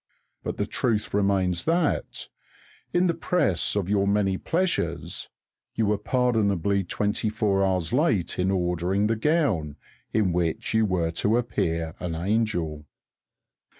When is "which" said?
10.33-10.73